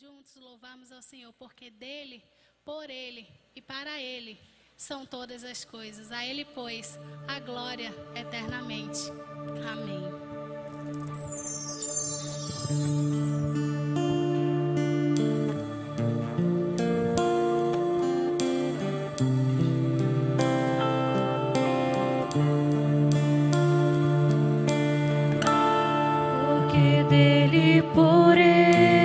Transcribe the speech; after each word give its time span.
juntos 0.00 0.36
louvamos 0.36 0.92
ao 0.92 1.02
Senhor, 1.02 1.32
porque 1.32 1.70
dele, 1.70 2.22
por 2.64 2.88
ele 2.88 3.26
e 3.54 3.60
para 3.60 4.00
ele 4.00 4.38
são 4.76 5.04
todas 5.04 5.42
as 5.42 5.64
coisas. 5.64 6.12
A 6.12 6.24
ele, 6.24 6.44
pois, 6.44 6.96
a 7.26 7.40
glória 7.40 7.92
eternamente. 8.14 9.00
Amém. 9.72 10.08
Porque 26.62 27.04
dele 27.08 27.82
por 27.94 28.38
ele. 28.38 28.97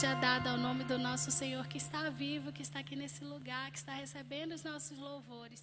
seja 0.00 0.14
dada 0.14 0.50
ao 0.52 0.56
nome 0.56 0.82
do 0.82 0.98
nosso 0.98 1.30
Senhor 1.30 1.66
que 1.66 1.76
está 1.76 2.08
vivo, 2.08 2.50
que 2.50 2.62
está 2.62 2.78
aqui 2.78 2.96
nesse 2.96 3.22
lugar, 3.22 3.70
que 3.70 3.76
está 3.76 3.92
recebendo 3.92 4.52
os 4.52 4.64
nossos 4.64 4.96
louvores. 4.98 5.62